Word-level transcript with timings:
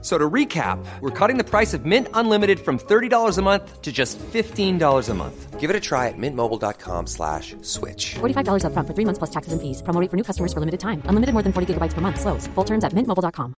So 0.00 0.16
to 0.16 0.30
recap, 0.30 0.78
we're 1.00 1.10
cutting 1.10 1.38
the 1.38 1.44
price 1.44 1.74
of 1.74 1.84
Mint 1.84 2.06
Unlimited 2.14 2.60
from 2.60 2.78
$30 2.78 3.36
a 3.36 3.42
month 3.42 3.82
to 3.82 3.90
just 3.90 4.16
$15 4.18 5.08
a 5.08 5.14
month. 5.14 5.58
Give 5.58 5.70
it 5.70 5.74
a 5.74 5.80
try 5.80 6.06
at 6.06 6.14
mintmobile.com 6.16 7.08
slash 7.08 7.56
switch. 7.62 8.14
$45 8.20 8.62
upfront 8.62 8.86
for 8.86 8.94
three 8.94 9.04
months 9.04 9.18
plus 9.18 9.30
taxes 9.30 9.52
and 9.52 9.60
fees. 9.60 9.82
Promo 9.82 10.00
rate 10.00 10.08
for 10.08 10.16
new 10.16 10.22
customers 10.22 10.52
for 10.52 10.60
limited 10.60 10.78
time. 10.78 11.02
Unlimited 11.06 11.32
more 11.34 11.42
than 11.42 11.52
40 11.52 11.74
gigabytes 11.74 11.94
per 11.94 12.00
month. 12.00 12.20
Slows. 12.20 12.46
Full 12.54 12.64
terms 12.64 12.84
at 12.84 12.92
mintmobile.com. 12.92 13.54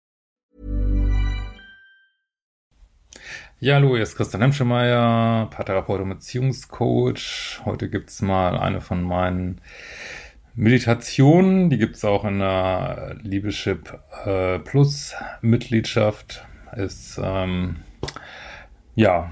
Ja, 3.62 3.76
hallo, 3.76 3.96
hier 3.96 4.04
ist 4.04 4.16
Christian 4.16 4.42
Hemschemeyer, 4.42 5.48
Paartherapeut 5.52 6.00
und 6.00 6.08
Beziehungscoach. 6.08 7.60
Heute 7.66 7.90
gibt's 7.90 8.22
mal 8.22 8.58
eine 8.58 8.80
von 8.80 9.04
meinen 9.04 9.60
Meditationen. 10.56 11.70
Die 11.70 11.78
gibt's 11.78 12.04
auch 12.06 12.26
in 12.26 12.40
der 12.40 13.16
Liebeschip 13.22 14.00
äh, 14.26 14.60
Plus 14.60 15.14
Mitgliedschaft. 15.42 16.46
Ist, 16.76 17.20
ähm, 17.24 17.78
ja, 18.96 19.32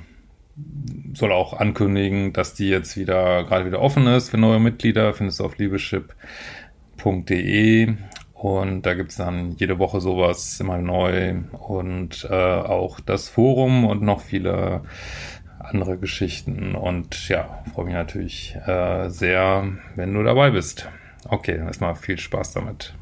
soll 1.13 1.31
auch 1.31 1.53
ankündigen, 1.53 2.34
dass 2.34 2.53
die 2.53 2.70
jetzt 2.70 2.98
wieder, 2.98 3.44
gerade 3.44 3.66
wieder 3.66 3.81
offen 3.81 4.08
ist 4.08 4.30
für 4.30 4.38
neue 4.38 4.59
Mitglieder. 4.59 5.13
Findest 5.13 5.39
du 5.39 5.45
auf 5.45 5.58
liebeschip.de 5.58 6.08
und 8.34 8.84
da 8.84 8.94
gibt's 8.94 9.16
dann 9.16 9.52
jede 9.58 9.80
Woche 9.80 9.99
sowas 9.99 10.59
immer 10.59 10.77
neu 10.77 11.38
und 11.52 12.27
äh, 12.30 12.34
auch 12.34 12.99
das 12.99 13.30
Forum 13.30 13.86
und 13.86 14.03
noch 14.03 14.22
viele 14.22 14.84
andere 15.59 15.97
Geschichten. 15.97 16.75
Und 16.75 17.30
ja, 17.30 17.63
freue 17.73 17.86
mich 17.86 17.95
natürlich 17.95 18.56
äh, 18.67 19.09
sehr, 19.09 19.67
wenn 19.95 20.13
du 20.13 20.23
dabei 20.23 20.52
bist. 20.52 20.88
Okay, 21.30 21.58
erstmal 21.58 21.95
viel 21.95 22.17
Spaß 22.17 22.53
damit. 22.53 22.94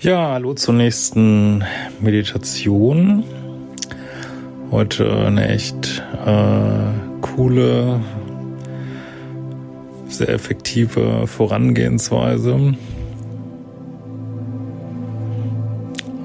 Ja, 0.00 0.32
hallo 0.32 0.54
zur 0.54 0.74
nächsten 0.74 1.64
Meditation. 2.00 3.24
Heute 4.70 5.26
eine 5.26 5.48
echt 5.48 6.04
äh, 6.24 7.20
coole, 7.20 8.00
sehr 10.08 10.28
effektive 10.28 11.26
Vorangehensweise. 11.26 12.74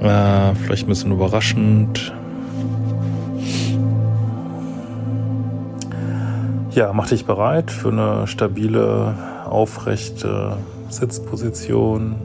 Äh, 0.01 0.55
vielleicht 0.55 0.85
ein 0.85 0.89
bisschen 0.89 1.11
überraschend. 1.11 2.13
Ja, 6.77 6.93
mach 6.93 7.09
dich 7.09 7.25
bereit 7.25 7.71
für 7.71 7.89
eine 7.89 8.27
stabile, 8.27 9.15
aufrechte 9.51 10.57
Sitzposition. 10.89 12.15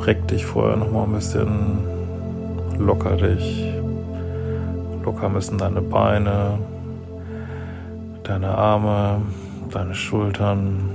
Reck 0.00 0.26
dich 0.28 0.46
vorher 0.46 0.76
noch 0.76 0.90
mal 0.90 1.04
ein 1.04 1.12
bisschen, 1.12 1.78
locker 2.78 3.16
dich. 3.16 3.72
Locker 5.04 5.28
müssen 5.28 5.58
deine 5.58 5.80
Beine, 5.80 6.58
deine 8.22 8.48
Arme, 8.48 9.22
deine 9.70 9.94
Schultern. 9.94 10.90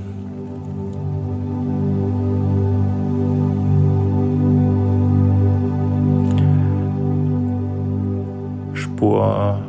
Spur, 8.74 9.60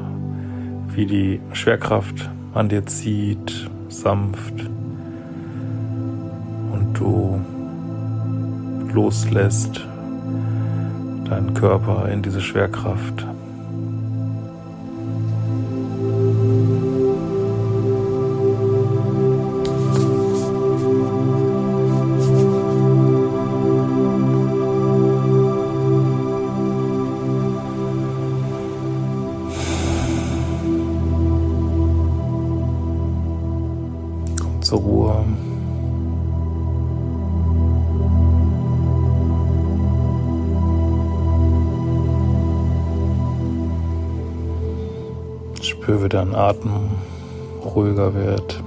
wie 0.95 1.07
die 1.07 1.41
Schwerkraft 1.53 2.31
an 2.55 2.69
dir 2.69 2.87
zieht, 2.87 3.69
sanft 4.01 4.55
und 6.73 6.95
du 6.95 7.41
loslässt 8.93 9.87
deinen 11.29 11.55
Körper 11.55 12.09
in 12.09 12.23
diese 12.23 12.41
Schwerkraft. 12.41 13.27
Spür, 45.95 46.03
wie 46.03 46.09
dein 46.09 46.35
Atem 46.35 46.91
ruhiger 47.65 48.13
wird. 48.15 48.64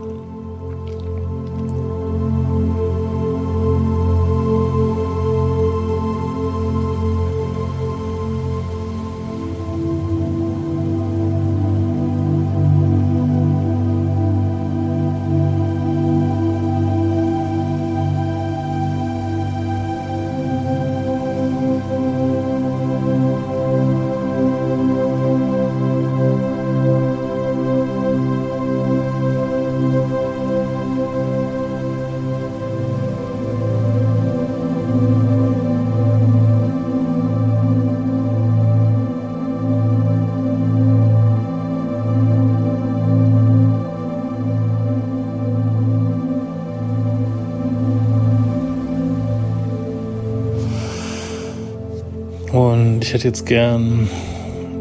Ich 53.07 53.13
hätte 53.13 53.29
jetzt 53.29 53.45
gern, 53.45 54.09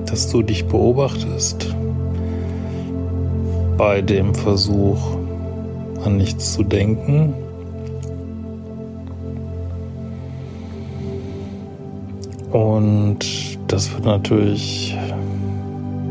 dass 0.06 0.28
du 0.32 0.42
dich 0.42 0.66
beobachtest 0.66 1.72
bei 3.76 4.02
dem 4.02 4.34
Versuch, 4.34 4.98
an 6.04 6.16
nichts 6.16 6.54
zu 6.54 6.64
denken. 6.64 7.34
Und 12.50 13.18
das 13.68 13.92
wird 13.92 14.04
natürlich 14.04 14.96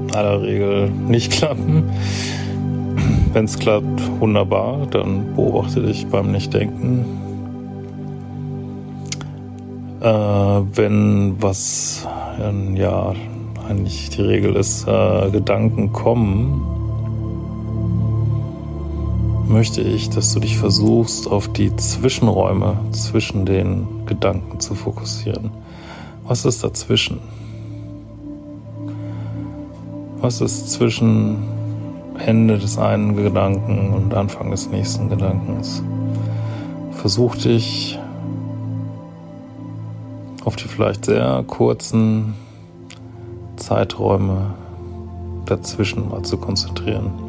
in 0.08 0.16
aller 0.16 0.42
Regel 0.42 0.90
nicht 0.90 1.32
klappen. 1.38 1.84
Wenn 3.34 3.44
es 3.44 3.60
klappt, 3.60 4.22
wunderbar, 4.22 4.88
dann 4.90 5.36
beobachte 5.36 5.82
dich 5.82 6.08
beim 6.08 6.32
Nichtdenken. 6.32 7.25
Äh, 10.06 10.08
wenn 10.08 11.42
was 11.42 12.08
äh, 12.40 12.80
ja 12.80 13.14
eigentlich 13.68 14.12
die 14.12 14.22
Regel 14.22 14.56
ist, 14.56 14.88
äh, 14.88 15.32
Gedanken 15.32 15.94
kommen, 15.94 16.62
möchte 19.48 19.82
ich, 19.82 20.12
dass 20.12 20.32
du 20.36 20.42
dich 20.42 20.60
versuchst, 20.60 21.28
auf 21.28 21.48
die 21.48 21.76
Zwischenräume 21.76 22.78
zwischen 22.92 23.48
den 23.48 24.06
Gedanken 24.06 24.60
zu 24.60 24.76
fokussieren. 24.76 25.50
Was 26.28 26.46
ist 26.46 26.64
dazwischen? 26.64 27.20
Was 30.22 30.40
ist 30.40 30.72
zwischen 30.72 31.38
Ende 32.24 32.60
des 32.60 32.78
einen 32.78 33.16
Gedanken 33.16 33.92
und 33.92 34.14
Anfang 34.14 34.52
des 34.52 34.70
nächsten 34.70 35.10
Gedankens? 35.10 35.82
Versuch 36.92 37.36
dich 37.38 37.98
auf 40.46 40.56
die 40.56 40.68
vielleicht 40.68 41.06
sehr 41.06 41.44
kurzen 41.48 42.36
Zeiträume 43.58 44.54
dazwischen 45.46 46.10
mal 46.10 46.22
zu 46.24 46.38
konzentrieren. 46.38 47.25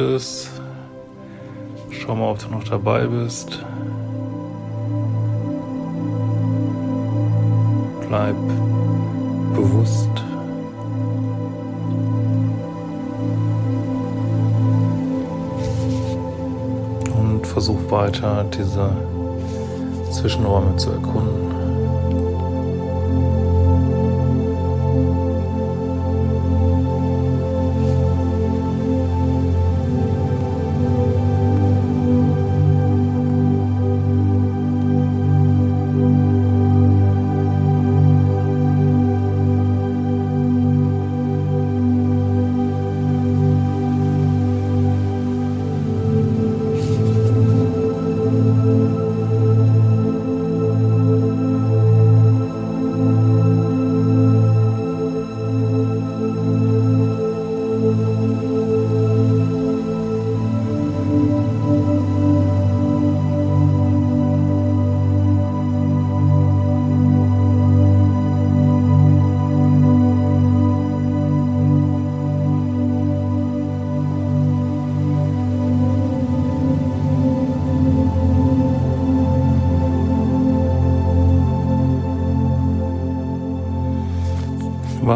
Läuft 0.00 0.14
es? 0.16 0.50
Schau 1.90 2.14
mal, 2.14 2.30
ob 2.30 2.38
du 2.38 2.48
noch 2.48 2.64
dabei 2.64 3.06
bist. 3.06 3.64
Bleib 8.08 8.36
bewusst. 9.54 10.08
Und 17.18 17.46
versuch 17.46 17.90
weiter 17.90 18.44
diese 18.56 18.90
Zwischenräume 20.10 20.76
zu 20.76 20.90
erkunden. 20.90 21.49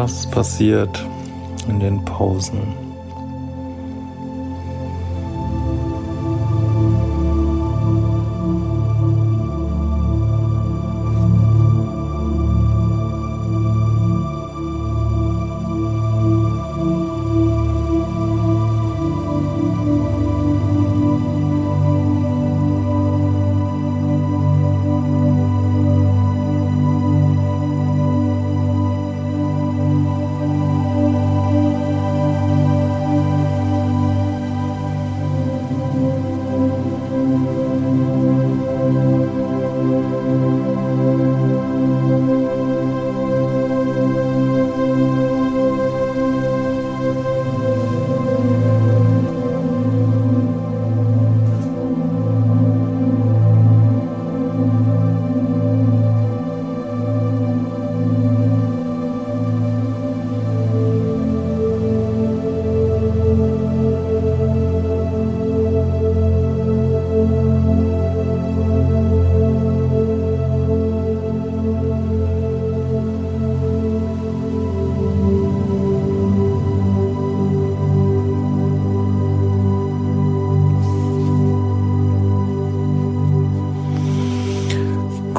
Was 0.05 0.27
passiert 0.27 1.03
in 1.67 1.79
den 1.79 2.05
Pausen? 2.05 2.84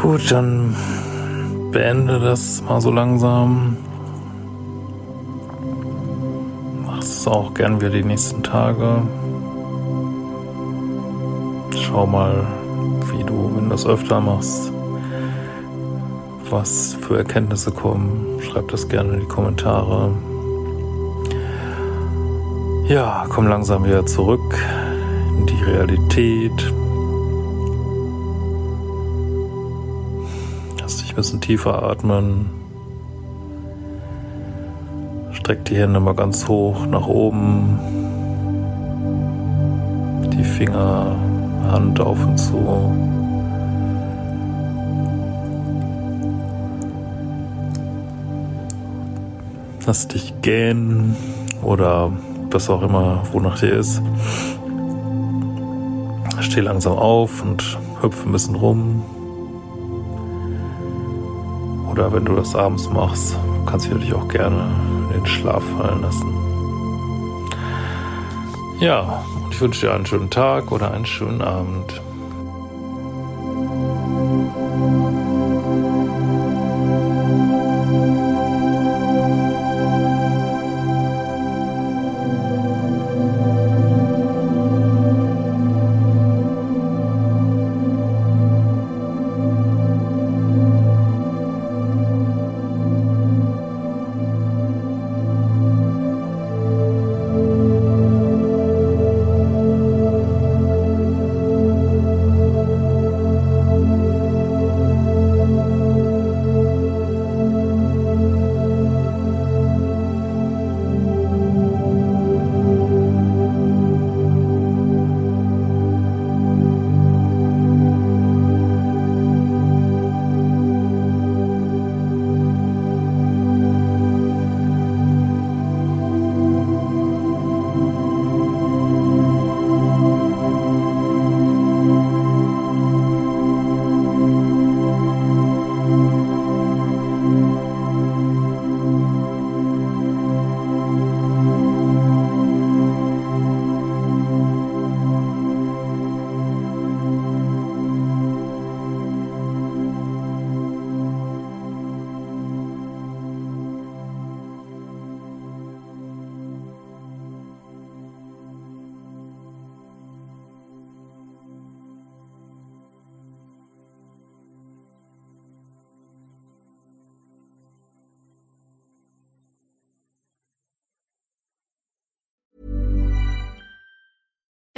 Gut, 0.07 0.31
dann 0.31 0.73
beende 1.73 2.21
das 2.21 2.63
mal 2.63 2.81
so 2.81 2.93
langsam. 2.93 3.77
Mach 6.87 6.99
es 7.01 7.27
auch 7.27 7.53
gern 7.55 7.81
wieder 7.81 7.91
die 7.91 8.05
nächsten 8.05 8.41
Tage. 8.45 9.03
Schau 11.77 12.07
mal, 12.07 12.47
wie 13.11 13.25
du, 13.25 13.51
wenn 13.57 13.65
du 13.65 13.71
das 13.71 13.85
öfter 13.85 14.21
machst, 14.21 14.71
was 16.51 16.97
für 17.01 17.19
Erkenntnisse 17.19 17.73
kommen. 17.73 18.39
Schreib 18.43 18.69
das 18.69 18.89
gerne 18.89 19.15
in 19.15 19.21
die 19.23 19.27
Kommentare. 19.27 20.13
Ja, 22.87 23.27
komm 23.29 23.49
langsam 23.49 23.85
wieder 23.85 24.07
zurück 24.07 24.57
in 25.37 25.47
die 25.47 25.65
Realität. 25.65 26.73
Bisschen 31.17 31.41
tiefer 31.41 31.83
atmen. 31.83 32.51
Streck 35.33 35.65
die 35.65 35.77
Hände 35.77 35.99
mal 35.99 36.15
ganz 36.15 36.47
hoch 36.47 36.87
nach 36.87 37.07
oben. 37.07 37.79
Die 40.33 40.45
Finger, 40.45 41.17
Hand 41.71 42.01
auf 42.01 42.23
und 42.25 42.37
zu. 42.37 42.93
Lass 49.87 50.09
dich 50.09 50.35
gähnen 50.43 51.17
oder 51.63 52.13
was 52.51 52.69
auch 52.69 52.83
immer, 52.83 53.23
wonach 53.33 53.59
dir 53.59 53.73
ist. 53.73 54.03
Steh 56.41 56.61
langsam 56.61 56.93
auf 56.93 57.43
und 57.43 57.79
hüpfe 58.03 58.29
ein 58.29 58.33
bisschen 58.33 58.57
rum. 58.57 59.03
Oder 61.97 62.13
wenn 62.13 62.27
du 62.27 62.37
das 62.37 62.55
abends 62.55 62.91
machst, 62.91 63.39
kannst 63.65 63.91
du 63.91 63.95
dich 63.95 64.13
auch 64.13 64.29
gerne 64.29 64.71
in 65.09 65.15
den 65.15 65.27
Schlaf 65.27 65.65
fallen 65.79 66.03
lassen. 66.03 66.31
Ja, 68.79 69.25
ich 69.51 69.59
wünsche 69.59 69.87
dir 69.87 69.95
einen 69.95 70.05
schönen 70.05 70.29
Tag 70.29 70.71
oder 70.73 70.91
einen 70.93 71.07
schönen 71.07 71.41
Abend. 71.41 72.03